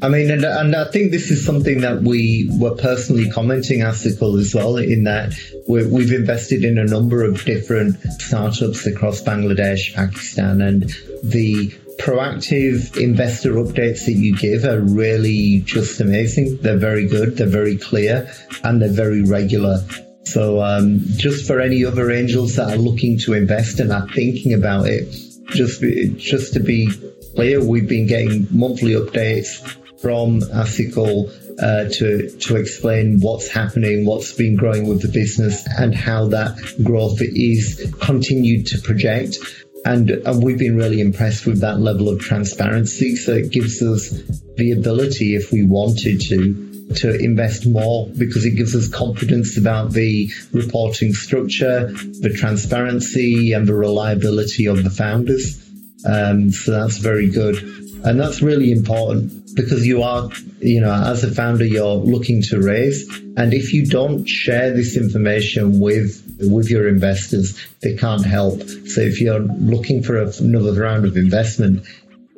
[0.02, 4.40] I mean, and, and I think this is something that we were personally commenting Asikul
[4.40, 5.34] as well, in that
[5.70, 10.84] we have invested in a number of different startups across Bangladesh, Pakistan, and
[11.24, 16.58] the proactive investor updates that you give are really just amazing.
[16.58, 18.30] They're very good, they're very clear,
[18.66, 19.78] and they're very regular.
[20.24, 24.54] So, um, just for any other angels that are looking to invest and are thinking
[24.54, 25.10] about it,
[25.48, 25.82] just
[26.18, 26.90] just to be
[27.34, 29.62] clear, we've been getting monthly updates
[30.06, 35.96] from Asikul uh, to to explain what's happening, what's been growing with the business, and
[35.96, 39.40] how that growth is continued to project.
[39.84, 43.16] And, and we've been really impressed with that level of transparency.
[43.16, 44.12] So it gives us
[44.58, 49.92] the ability, if we wanted to, to invest more because it gives us confidence about
[49.92, 51.88] the reporting structure,
[52.22, 55.60] the transparency, and the reliability of the founders.
[56.08, 57.85] Um, so that's very good.
[58.06, 60.30] And that's really important because you are,
[60.60, 63.10] you know, as a founder, you're looking to raise.
[63.36, 68.62] And if you don't share this information with with your investors, they can't help.
[68.62, 71.88] So if you're looking for another round of investment,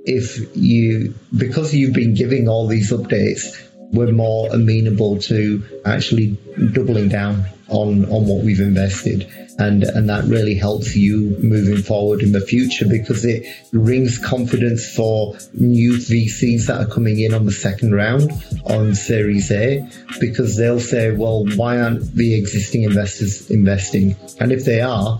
[0.05, 6.37] if you, because you've been giving all these updates, we're more amenable to actually
[6.73, 9.31] doubling down on, on what we've invested.
[9.59, 14.87] And, and that really helps you moving forward in the future because it rings confidence
[14.93, 18.31] for new VCs that are coming in on the second round
[18.65, 19.87] on Series A
[20.19, 24.15] because they'll say, well, why aren't the existing investors investing?
[24.39, 25.19] And if they are,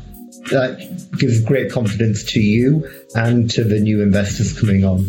[0.51, 0.77] that
[1.17, 5.01] gives great confidence to you and to the new investors coming on.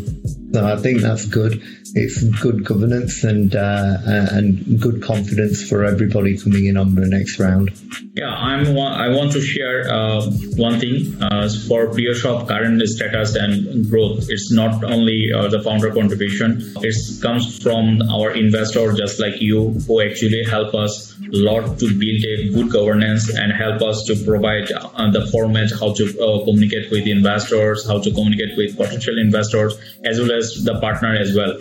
[0.52, 1.62] So I think that's good.
[1.94, 7.38] it's good governance and uh, and good confidence for everybody coming in on the next
[7.38, 7.70] round.
[8.14, 8.66] Yeah, I'm.
[8.78, 10.22] I want to share uh,
[10.56, 14.26] one thing uh, for PriyoShop current status and growth.
[14.28, 16.72] It's not only uh, the founder contribution.
[16.82, 22.24] It comes from our investor, just like you, who actually help us lot to build
[22.24, 26.90] a good governance and help us to provide uh, the format how to uh, communicate
[26.90, 31.58] with investors, how to communicate with potential investors, as well as the partner as well.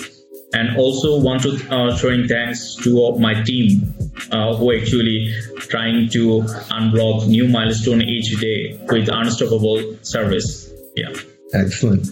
[0.53, 3.93] And also want to uh, showing thanks to my team
[4.31, 6.41] uh, who actually trying to
[6.71, 10.71] unblock new milestone each day with unstoppable service.
[10.95, 11.13] Yeah.
[11.53, 12.07] Excellent.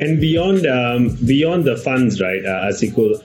[0.00, 3.18] And beyond um, beyond the funds right uh, asikul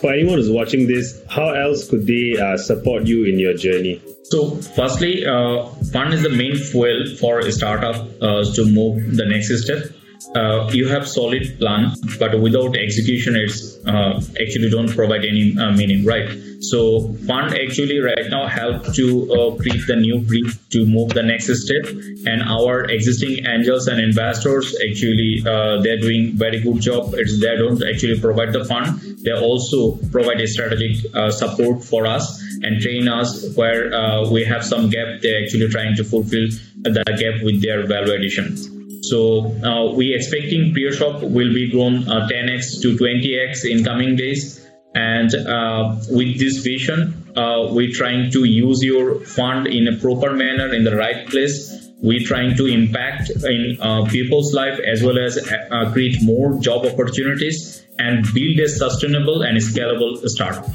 [0.00, 1.22] for anyone who's watching this.
[1.28, 4.02] How else could they uh, support you in your journey?
[4.24, 9.26] So firstly uh, fund is the main fuel for a startup uh, to move the
[9.26, 9.99] next step
[10.34, 15.72] uh, you have solid plan, but without execution, it's uh, actually don't provide any uh,
[15.72, 16.28] meaning, right?
[16.60, 21.22] So fund actually right now help to uh, create the new brief to move the
[21.22, 21.86] next step,
[22.26, 27.14] and our existing angels and investors actually uh, they're doing very good job.
[27.14, 32.06] It's they don't actually provide the fund, they also provide a strategic uh, support for
[32.06, 33.90] us and train us where
[34.30, 35.22] we have some gap.
[35.22, 36.46] They're actually trying to fulfill
[36.82, 38.79] the gap with their value addition.
[39.02, 44.66] So uh, we expecting PriyoShop will be grown uh, 10x to 20x in coming days.
[44.94, 50.34] And uh, with this vision, uh, we're trying to use your fund in a proper
[50.34, 51.88] manner in the right place.
[52.02, 56.86] We're trying to impact in uh, people's life as well as uh, create more job
[56.86, 60.66] opportunities and build a sustainable and scalable startup.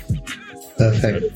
[0.78, 1.34] Perfect.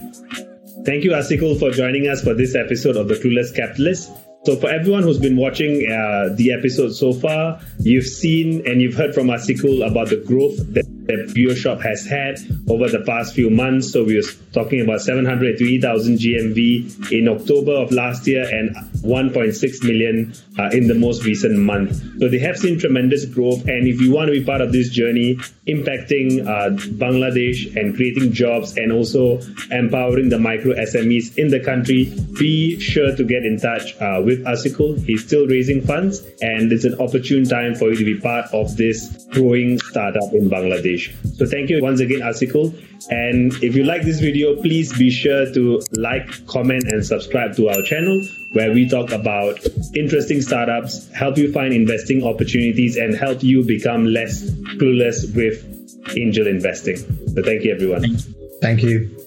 [0.86, 4.12] Thank you, Asikul, for joining us for this episode of The Clueless Capitalist.
[4.46, 8.96] So, for everyone who's been watching uh, the episode so far, you've seen and you've
[8.96, 12.38] heard from Asikul about the growth that the that PriyoShop has had
[12.70, 13.92] over the past few months.
[13.92, 20.34] So we were talking about 703,000 GMV in October of last year and 1.6 million
[20.58, 21.95] uh, in the most recent month.
[22.20, 23.68] So they have seen tremendous growth.
[23.68, 25.36] And if you want to be part of this journey,
[25.68, 29.39] impacting uh, Bangladesh and creating jobs and also
[29.72, 34.43] empowering the micro SMEs in the country, be sure to get in touch uh, with
[34.45, 35.04] Asikul.
[35.06, 38.76] He's still raising funds and it's an opportune time for you to be part of
[38.78, 41.14] this growing startup in Bangladesh.
[41.38, 42.74] So thank you once again, Asikul.
[43.10, 47.70] And if you like this video, please be sure to like, comment, and subscribe to
[47.70, 48.22] our channel
[48.52, 49.60] where we talk about
[49.95, 55.66] interesting startups, help you find investing opportunities, and help you become less clueless with
[56.18, 56.97] angel investing.
[56.97, 58.18] So thank you, everyone.
[58.62, 59.19] Thank you.